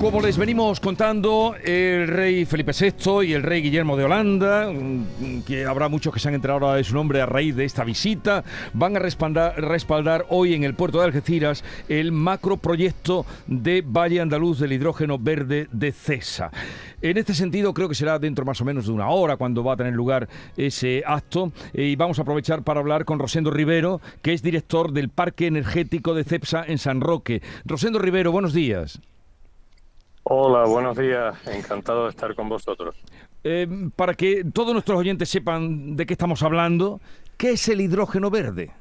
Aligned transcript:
Como 0.00 0.20
les 0.20 0.36
venimos 0.36 0.78
contando, 0.78 1.54
el 1.64 2.06
rey 2.06 2.44
Felipe 2.44 2.72
VI 2.72 3.26
y 3.26 3.32
el 3.32 3.42
rey 3.42 3.62
Guillermo 3.62 3.96
de 3.96 4.04
Holanda, 4.04 4.70
que 5.46 5.64
habrá 5.64 5.88
muchos 5.88 6.12
que 6.12 6.20
se 6.20 6.28
han 6.28 6.34
enterado 6.34 6.66
ahora 6.66 6.76
de 6.76 6.84
su 6.84 6.94
nombre 6.94 7.22
a 7.22 7.26
raíz 7.26 7.56
de 7.56 7.64
esta 7.64 7.82
visita, 7.82 8.44
van 8.74 8.94
a 8.96 8.98
respaldar, 8.98 10.26
hoy 10.28 10.52
en 10.52 10.64
el 10.64 10.74
puerto 10.74 10.98
de 10.98 11.06
Algeciras 11.06 11.64
el 11.88 12.12
macroproyecto 12.12 13.24
de 13.46 13.82
Valle 13.82 14.20
Andaluz 14.20 14.58
del 14.58 14.74
Hidrógeno 14.74 15.18
Verde 15.18 15.66
de 15.72 15.92
CESA. 15.92 16.50
En 17.00 17.16
este 17.16 17.32
sentido, 17.32 17.72
creo 17.72 17.88
que 17.88 17.94
será 17.94 18.18
dentro 18.18 18.44
más 18.44 18.60
o 18.60 18.66
menos 18.66 18.86
de 18.86 18.92
una 18.92 19.08
hora 19.08 19.38
cuando 19.38 19.64
va 19.64 19.72
a 19.72 19.76
tener 19.78 19.94
lugar 19.94 20.28
ese 20.58 21.04
acto 21.06 21.52
y 21.72 21.96
vamos 21.96 22.18
a 22.18 22.22
aprovechar 22.22 22.62
para 22.62 22.80
hablar 22.80 23.06
con 23.06 23.18
Rosendo 23.18 23.50
Rivero, 23.50 24.02
que 24.20 24.34
es 24.34 24.42
director 24.42 24.92
del 24.92 25.08
Parque 25.08 25.46
Energético 25.46 26.12
de 26.12 26.24
CEPSA 26.24 26.64
en 26.66 26.76
San 26.76 27.00
Roque. 27.00 27.40
Rosendo 27.64 27.98
Rivero, 27.98 28.30
buenos 28.30 28.52
días. 28.52 29.00
Hola, 30.28 30.64
buenos 30.64 30.96
días. 30.96 31.36
Encantado 31.46 32.02
de 32.04 32.10
estar 32.10 32.34
con 32.34 32.48
vosotros. 32.48 32.96
Eh, 33.44 33.68
para 33.94 34.14
que 34.14 34.42
todos 34.52 34.72
nuestros 34.72 34.98
oyentes 34.98 35.28
sepan 35.28 35.94
de 35.94 36.04
qué 36.04 36.14
estamos 36.14 36.42
hablando, 36.42 37.00
¿qué 37.36 37.52
es 37.52 37.68
el 37.68 37.80
hidrógeno 37.80 38.28
verde? 38.28 38.72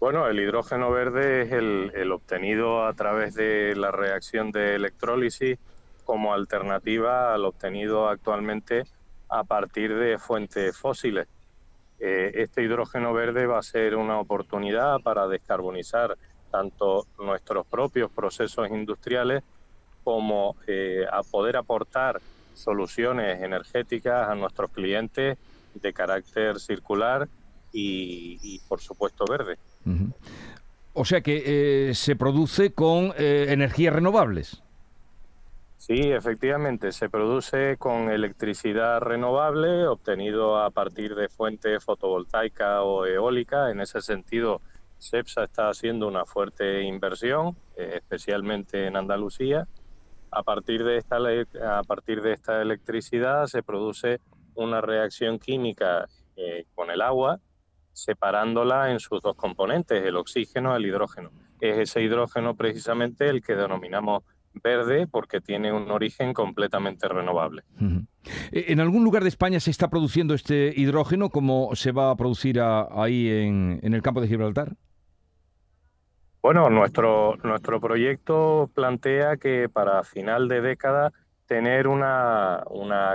Bueno, 0.00 0.26
el 0.26 0.40
hidrógeno 0.40 0.90
verde 0.90 1.42
es 1.42 1.52
el, 1.52 2.12
obtenido 2.12 2.86
a 2.86 2.94
través 2.94 3.34
de 3.34 3.76
la 3.76 3.90
reacción 3.90 4.52
de 4.52 4.74
electrólisis 4.74 5.58
como 6.06 6.32
alternativa 6.32 7.34
al 7.34 7.44
obtenido 7.44 8.08
actualmente 8.08 8.84
a 9.28 9.44
partir 9.44 9.94
de 9.94 10.18
fuentes 10.18 10.78
fósiles. 10.78 11.28
Eh, 12.00 12.32
este 12.36 12.62
hidrógeno 12.62 13.12
verde 13.12 13.44
va 13.44 13.58
a 13.58 13.62
ser 13.62 13.96
una 13.96 14.18
oportunidad 14.18 15.00
para 15.00 15.28
descarbonizar 15.28 16.16
tanto 16.52 17.06
nuestros 17.18 17.66
propios 17.66 18.10
procesos 18.10 18.68
industriales 18.68 19.42
como 20.04 20.54
eh, 20.66 21.06
a 21.10 21.22
poder 21.22 21.56
aportar 21.56 22.20
soluciones 22.54 23.42
energéticas 23.42 24.28
a 24.28 24.34
nuestros 24.34 24.70
clientes 24.70 25.38
de 25.74 25.92
carácter 25.92 26.60
circular 26.60 27.26
y, 27.72 28.60
por 28.68 28.80
supuesto, 28.80 29.24
verde. 29.24 29.56
O 30.92 31.06
sea 31.06 31.22
que 31.22 31.88
eh, 31.88 31.94
se 31.94 32.16
produce 32.16 32.72
con 32.74 33.14
eh, 33.16 33.46
energías 33.48 33.94
renovables. 33.94 34.62
Sí, 35.78 36.12
efectivamente, 36.12 36.92
se 36.92 37.08
produce 37.08 37.76
con 37.76 38.10
electricidad 38.10 39.00
renovable 39.00 39.86
obtenido 39.86 40.62
a 40.62 40.70
partir 40.70 41.14
de 41.16 41.28
fuentes 41.28 41.82
fotovoltaica 41.82 42.82
o 42.82 43.04
eólica. 43.06 43.70
En 43.70 43.80
ese 43.80 44.00
sentido, 44.00 44.60
CEPSA 45.02 45.44
está 45.44 45.68
haciendo 45.68 46.06
una 46.06 46.24
fuerte 46.24 46.82
inversión, 46.82 47.56
eh, 47.76 47.94
especialmente 47.96 48.86
en 48.86 48.96
Andalucía. 48.96 49.66
A 50.30 50.42
partir, 50.42 50.84
de 50.84 50.96
esta, 50.96 51.16
a 51.16 51.82
partir 51.82 52.22
de 52.22 52.32
esta 52.32 52.62
electricidad 52.62 53.46
se 53.46 53.62
produce 53.62 54.20
una 54.54 54.80
reacción 54.80 55.38
química 55.38 56.08
eh, 56.36 56.64
con 56.74 56.90
el 56.90 57.02
agua, 57.02 57.40
separándola 57.92 58.90
en 58.90 59.00
sus 59.00 59.20
dos 59.20 59.36
componentes, 59.36 60.02
el 60.04 60.16
oxígeno 60.16 60.72
y 60.72 60.76
el 60.76 60.86
hidrógeno. 60.86 61.30
Es 61.60 61.78
ese 61.78 62.02
hidrógeno 62.02 62.54
precisamente 62.56 63.28
el 63.28 63.42
que 63.42 63.54
denominamos 63.54 64.22
verde 64.62 65.06
porque 65.06 65.40
tiene 65.40 65.72
un 65.72 65.90
origen 65.90 66.32
completamente 66.32 67.08
renovable. 67.08 67.62
E, 68.52 68.72
¿En 68.72 68.80
algún 68.80 69.04
lugar 69.04 69.22
de 69.22 69.28
España 69.28 69.60
se 69.60 69.70
está 69.70 69.90
produciendo 69.90 70.34
este 70.34 70.72
hidrógeno 70.74 71.30
como 71.30 71.74
se 71.74 71.92
va 71.92 72.10
a 72.10 72.16
producir 72.16 72.60
ahí 72.60 73.28
en 73.28 73.94
el 73.94 74.02
campo 74.02 74.20
de 74.20 74.28
Gibraltar? 74.28 74.76
Bueno, 76.42 76.68
nuestro, 76.70 77.36
nuestro 77.44 77.80
proyecto 77.80 78.68
plantea 78.74 79.36
que 79.36 79.68
para 79.68 80.02
final 80.02 80.48
de 80.48 80.60
década 80.60 81.12
tener 81.46 81.86
una, 81.86 82.64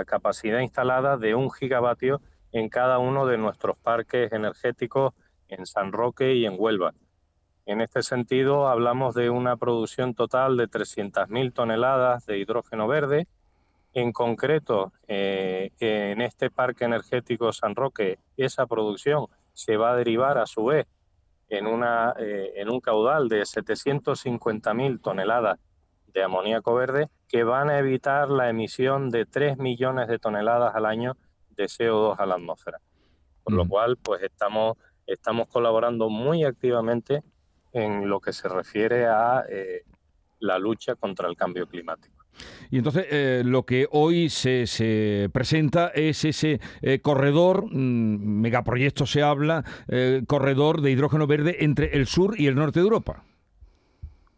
capacidad 0.06 0.60
instalada 0.60 1.18
de 1.18 1.34
un 1.34 1.50
gigavatio 1.50 2.22
en 2.52 2.70
cada 2.70 2.98
uno 2.98 3.26
de 3.26 3.36
nuestros 3.36 3.76
parques 3.76 4.32
energéticos 4.32 5.12
en 5.48 5.66
San 5.66 5.92
Roque 5.92 6.36
y 6.36 6.46
en 6.46 6.54
Huelva. 6.56 6.94
En 7.66 7.82
este 7.82 8.02
sentido, 8.02 8.66
hablamos 8.66 9.14
de 9.14 9.28
una 9.28 9.58
producción 9.58 10.14
total 10.14 10.56
de 10.56 10.66
300.000 10.66 11.52
toneladas 11.52 12.24
de 12.24 12.38
hidrógeno 12.38 12.88
verde. 12.88 13.26
En 13.92 14.12
concreto, 14.12 14.94
eh, 15.06 15.72
en 15.80 16.22
este 16.22 16.50
parque 16.50 16.86
energético 16.86 17.52
San 17.52 17.74
Roque, 17.74 18.20
esa 18.38 18.66
producción 18.66 19.26
se 19.52 19.76
va 19.76 19.90
a 19.90 19.96
derivar 19.96 20.38
a 20.38 20.46
su 20.46 20.64
vez 20.64 20.86
en, 21.48 21.66
una, 21.66 22.14
eh, 22.18 22.52
en 22.56 22.70
un 22.70 22.80
caudal 22.80 23.28
de 23.28 23.42
750.000 23.42 25.00
toneladas 25.00 25.58
de 26.06 26.22
amoníaco 26.22 26.74
verde 26.74 27.08
que 27.28 27.44
van 27.44 27.70
a 27.70 27.78
evitar 27.78 28.30
la 28.30 28.48
emisión 28.48 29.10
de 29.10 29.26
3 29.26 29.58
millones 29.58 30.08
de 30.08 30.18
toneladas 30.18 30.74
al 30.74 30.86
año 30.86 31.16
de 31.50 31.64
CO2 31.64 32.16
a 32.18 32.26
la 32.26 32.34
atmósfera. 32.34 32.80
Por 33.44 33.52
lo 33.54 33.66
cual, 33.66 33.96
pues 33.96 34.22
estamos, 34.22 34.76
estamos 35.06 35.48
colaborando 35.48 36.08
muy 36.08 36.44
activamente 36.44 37.22
en 37.72 38.08
lo 38.08 38.20
que 38.20 38.32
se 38.32 38.48
refiere 38.48 39.06
a 39.06 39.44
eh, 39.48 39.82
la 40.40 40.58
lucha 40.58 40.94
contra 40.94 41.28
el 41.28 41.36
cambio 41.36 41.66
climático. 41.66 42.24
Y 42.70 42.78
entonces 42.78 43.06
eh, 43.10 43.42
lo 43.44 43.64
que 43.64 43.88
hoy 43.90 44.28
se, 44.28 44.66
se 44.66 45.30
presenta 45.32 45.88
es 45.88 46.24
ese 46.24 46.60
eh, 46.82 47.00
corredor, 47.00 47.64
mm, 47.64 48.40
megaproyecto 48.40 49.06
se 49.06 49.22
habla, 49.22 49.64
eh, 49.88 50.22
corredor 50.26 50.80
de 50.80 50.90
hidrógeno 50.90 51.26
verde 51.26 51.64
entre 51.64 51.96
el 51.96 52.06
sur 52.06 52.38
y 52.38 52.46
el 52.46 52.54
norte 52.54 52.80
de 52.80 52.84
Europa. 52.84 53.24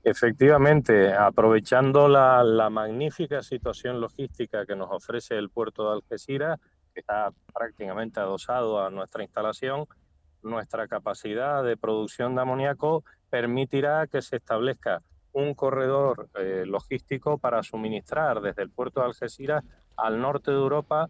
Efectivamente, 0.03 1.13
aprovechando 1.13 2.09
la, 2.09 2.43
la, 2.43 2.71
magnífica 2.71 3.43
situación 3.43 4.01
logística 4.01 4.65
que 4.65 4.75
nos 4.75 4.89
ofrece 4.91 5.37
el 5.37 5.51
puerto 5.51 5.85
de 5.85 5.97
Algeciras, 5.97 6.59
que 6.95 7.01
está 7.01 7.31
prácticamente 7.53 8.19
adosado 8.19 8.83
a 8.83 8.89
nuestra 8.89 9.23
instalación, 9.23 9.85
nuestra 10.43 10.89
capacidad 10.89 11.63
de 11.63 11.77
producción 11.77 12.35
de 12.35 12.41
amoníaco 12.41 13.05
permitirá 13.29 14.07
que 14.07 14.23
se 14.23 14.37
establezca 14.37 15.03
un 15.33 15.55
corredor 15.55 16.29
eh, 16.39 16.65
logístico 16.67 17.39
para 17.39 17.63
suministrar 17.63 18.41
desde 18.41 18.63
el 18.63 18.71
puerto 18.71 19.01
de 19.01 19.07
Algeciras 19.07 19.65
al 19.97 20.21
norte 20.21 20.51
de 20.51 20.57
Europa, 20.57 21.09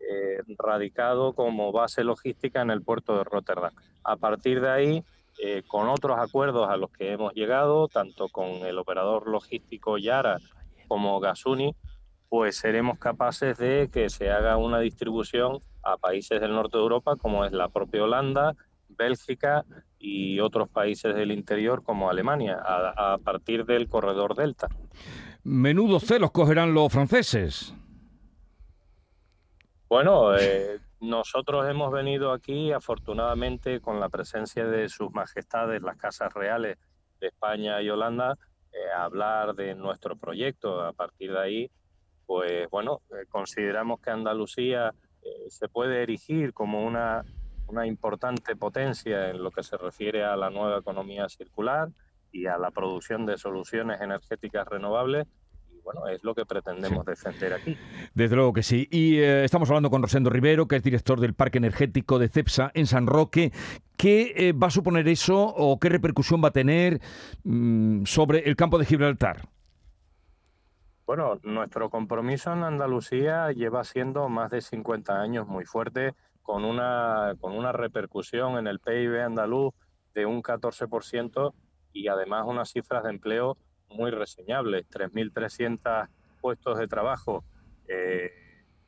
eh, 0.00 0.40
radicado 0.58 1.32
como 1.32 1.72
base 1.72 2.04
logística 2.04 2.60
en 2.60 2.70
el 2.70 2.82
puerto 2.82 3.16
de 3.16 3.24
Rotterdam. 3.24 3.72
A 4.04 4.16
partir 4.16 4.60
de 4.60 4.70
ahí, 4.70 5.04
eh, 5.42 5.62
con 5.66 5.88
otros 5.88 6.18
acuerdos 6.18 6.68
a 6.68 6.76
los 6.76 6.90
que 6.90 7.12
hemos 7.12 7.32
llegado, 7.34 7.88
tanto 7.88 8.28
con 8.28 8.48
el 8.48 8.78
operador 8.78 9.28
logístico 9.28 9.96
Yara 9.96 10.38
como 10.88 11.20
Gasuni, 11.20 11.74
pues 12.28 12.56
seremos 12.56 12.98
capaces 12.98 13.58
de 13.58 13.90
que 13.92 14.10
se 14.10 14.30
haga 14.30 14.56
una 14.56 14.80
distribución 14.80 15.60
a 15.82 15.96
países 15.96 16.40
del 16.40 16.52
norte 16.52 16.76
de 16.76 16.82
Europa, 16.82 17.16
como 17.16 17.44
es 17.44 17.52
la 17.52 17.68
propia 17.68 18.04
Holanda, 18.04 18.54
Bélgica 18.96 19.64
y 19.98 20.40
otros 20.40 20.68
países 20.68 21.14
del 21.14 21.30
interior 21.30 21.82
como 21.82 22.10
Alemania, 22.10 22.58
a, 22.60 23.16
partir 23.18 23.64
del 23.64 23.88
corredor 23.88 24.34
Delta. 24.34 24.68
Menudos 25.44 26.04
celos 26.04 26.32
cogerán 26.32 26.74
los 26.74 26.92
franceses. 26.92 27.74
Bueno, 29.88 30.36
eh, 30.36 30.80
nosotros 31.00 31.68
hemos 31.68 31.92
venido 31.92 32.32
aquí, 32.32 32.72
afortunadamente, 32.72 33.80
con 33.80 34.00
la 34.00 34.08
presencia 34.08 34.64
de 34.64 34.88
sus 34.88 35.12
majestades, 35.12 35.82
las 35.82 35.96
casas 35.96 36.32
reales 36.32 36.78
de 37.20 37.28
España 37.28 37.80
y 37.80 37.90
Holanda, 37.90 38.36
eh, 38.72 38.78
a 38.96 39.04
hablar 39.04 39.54
de 39.54 39.74
nuestro 39.74 40.16
proyecto. 40.16 40.80
A 40.80 40.92
partir 40.92 41.32
de 41.32 41.38
ahí, 41.40 41.70
pues 42.26 42.68
bueno, 42.70 43.02
eh, 43.10 43.26
consideramos 43.28 44.00
que 44.00 44.10
Andalucía 44.10 44.92
se 45.48 45.68
puede 45.68 46.02
erigir 46.02 46.52
como 46.52 46.84
una 46.84 47.22
una 47.72 47.86
importante 47.86 48.54
potencia 48.54 49.30
en 49.30 49.42
lo 49.42 49.50
que 49.50 49.62
se 49.62 49.76
refiere 49.76 50.24
a 50.24 50.36
la 50.36 50.50
nueva 50.50 50.78
economía 50.78 51.28
circular 51.28 51.88
y 52.30 52.46
a 52.46 52.58
la 52.58 52.70
producción 52.70 53.26
de 53.26 53.38
soluciones 53.38 54.00
energéticas 54.00 54.68
renovables 54.68 55.26
y 55.70 55.80
bueno, 55.82 56.06
es 56.06 56.22
lo 56.22 56.34
que 56.34 56.44
pretendemos 56.44 57.04
defender 57.04 57.54
aquí. 57.54 57.76
Desde 58.14 58.36
luego 58.36 58.52
que 58.52 58.62
sí. 58.62 58.88
Y 58.90 59.16
eh, 59.16 59.44
estamos 59.44 59.68
hablando 59.70 59.90
con 59.90 60.02
Rosendo 60.02 60.28
Rivero, 60.28 60.68
que 60.68 60.76
es 60.76 60.82
director 60.82 61.18
del 61.18 61.34
Parque 61.34 61.58
Energético 61.58 62.18
de 62.18 62.28
CEPSA 62.28 62.70
en 62.74 62.86
San 62.86 63.06
Roque. 63.06 63.52
¿Qué 63.96 64.34
eh, 64.36 64.52
va 64.52 64.66
a 64.66 64.70
suponer 64.70 65.08
eso 65.08 65.42
o 65.42 65.78
qué 65.78 65.88
repercusión 65.88 66.42
va 66.44 66.48
a 66.48 66.52
tener 66.52 67.00
mm, 67.44 68.04
sobre 68.04 68.40
el 68.40 68.54
campo 68.54 68.78
de 68.78 68.84
Gibraltar? 68.84 69.48
Bueno, 71.06 71.40
nuestro 71.42 71.90
compromiso 71.90 72.52
en 72.52 72.62
Andalucía 72.62 73.50
lleva 73.50 73.82
siendo 73.84 74.28
más 74.28 74.50
de 74.50 74.60
50 74.60 75.20
años 75.20 75.48
muy 75.48 75.64
fuerte 75.64 76.14
con 76.42 76.64
una, 76.64 77.34
con 77.40 77.52
una 77.52 77.72
repercusión 77.72 78.56
en 78.56 78.66
el 78.66 78.78
PIB 78.78 79.20
andaluz 79.20 79.74
de 80.14 80.26
un 80.26 80.42
14% 80.42 81.54
y 81.92 82.08
además 82.08 82.44
unas 82.46 82.70
cifras 82.70 83.02
de 83.04 83.10
empleo 83.10 83.56
muy 83.88 84.10
reseñables, 84.10 84.88
3.300 84.90 86.08
puestos 86.40 86.78
de 86.78 86.88
trabajo, 86.88 87.44
eh, 87.88 88.30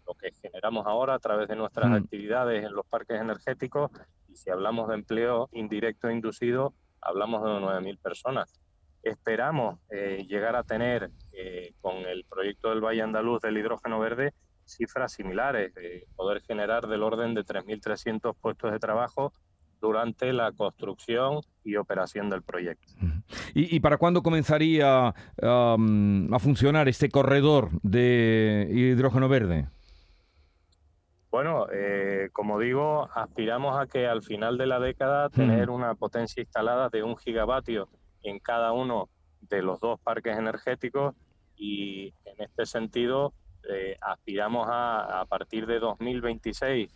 lo 0.07 0.15
que 0.15 0.33
generamos 0.33 0.87
ahora 0.87 1.15
a 1.15 1.19
través 1.19 1.49
de 1.49 1.57
nuestras 1.57 1.91
mm. 1.91 1.95
actividades 1.95 2.65
en 2.65 2.75
los 2.75 2.87
parques 2.87 3.21
energéticos, 3.21 3.91
y 4.29 4.37
si 4.37 4.51
hablamos 4.51 4.89
de 4.89 4.95
empleo 4.95 5.49
indirecto 5.53 6.09
e 6.09 6.15
inducido, 6.15 6.75
hablamos 7.01 7.43
de 7.43 7.51
9.000 7.51 7.99
personas. 7.99 8.64
Esperamos 9.05 9.79
eh, 9.91 10.25
llegar 10.29 10.57
a 10.57 10.65
tener 10.65 11.11
eh, 11.33 11.73
con 11.81 11.99
el 11.99 12.25
proyecto 12.25 12.71
del 12.71 12.81
Valle 12.81 13.03
Andaluz 13.03 13.41
del 13.43 13.59
hidrógeno 13.59 14.01
verde 14.01 14.33
cifras 14.67 15.13
similares, 15.13 15.75
poder 16.17 16.41
generar 16.41 16.87
del 16.87 17.03
orden 17.03 17.35
de 17.35 17.45
3.300 17.45 18.35
puestos 18.41 18.73
de 18.73 18.79
trabajo 18.79 19.31
durante 19.79 20.33
la 20.33 20.53
construcción 20.53 21.41
y 21.63 21.77
operación 21.77 22.31
del 22.31 22.43
proyecto. 22.43 22.91
¿Y, 23.53 23.79
para 23.81 23.99
cuándo 23.99 24.23
comenzaría 24.23 25.15
a 25.43 25.77
funcionar 26.39 26.89
este 26.89 27.11
corredor 27.11 27.69
de 27.83 28.67
hidrógeno 28.73 29.29
verde? 29.29 29.67
Bueno, 31.35 31.67
eh, 31.73 32.29
como 32.33 32.61
digo, 32.61 33.09
aspiramos 33.13 33.77
a 33.77 33.89
que 33.89 34.07
al 34.07 34.23
final 34.23 34.57
de 34.57 34.67
la 34.67 34.79
década 34.79 35.29
tener 35.31 35.69
una 35.69 35.97
potencia 35.97 36.41
instalada 36.41 36.91
de 36.91 37.03
un 37.03 37.17
gigavatio 37.17 37.89
en 38.25 38.41
cada 38.41 38.73
uno 38.73 39.09
de 39.43 39.63
los 39.63 39.79
dos 39.79 40.01
parques 40.01 40.37
energéticos 40.37 41.15
y 41.57 42.13
en 42.25 42.41
este 42.43 42.67
sentido 42.67 43.33
eh, 43.71 43.97
aspiramos 44.01 44.67
a, 44.69 45.21
a 45.21 45.25
partir 45.27 45.67
de 45.67 45.79
2026 45.79 46.91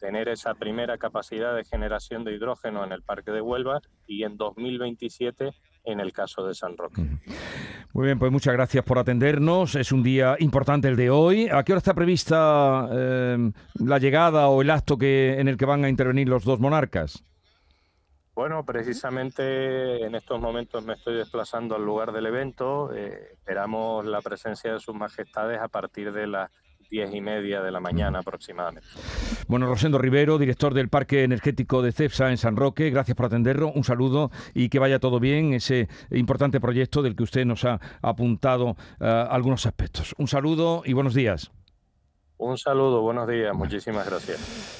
tener 0.00 0.28
esa 0.28 0.54
primera 0.54 0.98
capacidad 0.98 1.54
de 1.54 1.64
generación 1.64 2.24
de 2.24 2.32
hidrógeno 2.32 2.84
en 2.84 2.92
el 2.92 3.02
Parque 3.02 3.30
de 3.30 3.42
Huelva 3.42 3.80
y 4.06 4.24
en 4.24 4.36
2027 4.36 5.52
en 5.84 6.00
el 6.00 6.12
caso 6.12 6.44
de 6.44 6.54
San 6.54 6.76
Roque. 6.76 7.02
Muy 7.92 8.06
bien, 8.06 8.18
pues 8.18 8.32
muchas 8.32 8.54
gracias 8.54 8.84
por 8.84 8.98
atendernos. 8.98 9.74
Es 9.74 9.92
un 9.92 10.02
día 10.02 10.36
importante 10.38 10.88
el 10.88 10.96
de 10.96 11.10
hoy. 11.10 11.48
¿A 11.50 11.62
qué 11.64 11.72
hora 11.72 11.78
está 11.78 11.94
prevista 11.94 12.88
eh, 12.92 13.52
la 13.74 13.98
llegada 13.98 14.48
o 14.48 14.62
el 14.62 14.70
acto 14.70 14.96
que, 14.96 15.38
en 15.38 15.48
el 15.48 15.56
que 15.56 15.66
van 15.66 15.84
a 15.84 15.88
intervenir 15.88 16.28
los 16.28 16.44
dos 16.44 16.60
monarcas? 16.60 17.24
Bueno, 18.40 18.64
precisamente 18.64 20.02
en 20.02 20.14
estos 20.14 20.40
momentos 20.40 20.82
me 20.82 20.94
estoy 20.94 21.14
desplazando 21.14 21.76
al 21.76 21.84
lugar 21.84 22.10
del 22.10 22.24
evento. 22.24 22.90
Eh, 22.90 23.32
esperamos 23.34 24.06
la 24.06 24.22
presencia 24.22 24.72
de 24.72 24.80
sus 24.80 24.94
majestades 24.94 25.60
a 25.60 25.68
partir 25.68 26.10
de 26.10 26.26
las 26.26 26.50
diez 26.90 27.14
y 27.14 27.20
media 27.20 27.60
de 27.60 27.70
la 27.70 27.80
mañana 27.80 28.20
aproximadamente. 28.20 28.88
Bueno, 29.46 29.66
Rosendo 29.66 29.98
Rivero, 29.98 30.38
director 30.38 30.72
del 30.72 30.88
Parque 30.88 31.22
Energético 31.22 31.82
de 31.82 31.92
CEPSA 31.92 32.30
en 32.30 32.38
San 32.38 32.56
Roque, 32.56 32.88
gracias 32.88 33.14
por 33.14 33.26
atenderlo, 33.26 33.72
un 33.72 33.84
saludo 33.84 34.30
y 34.54 34.70
que 34.70 34.78
vaya 34.78 34.98
todo 35.00 35.20
bien 35.20 35.52
ese 35.52 35.90
importante 36.10 36.60
proyecto 36.60 37.02
del 37.02 37.16
que 37.16 37.24
usted 37.24 37.44
nos 37.44 37.66
ha 37.66 37.78
apuntado 38.00 38.74
eh, 39.00 39.26
algunos 39.28 39.66
aspectos. 39.66 40.14
Un 40.16 40.28
saludo 40.28 40.80
y 40.86 40.94
buenos 40.94 41.12
días. 41.12 41.52
Un 42.38 42.56
saludo, 42.56 43.02
buenos 43.02 43.28
días, 43.28 43.54
muchísimas 43.54 44.08
gracias. 44.08 44.78